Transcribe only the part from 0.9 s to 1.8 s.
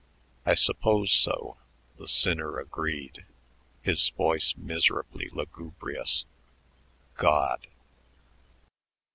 so,"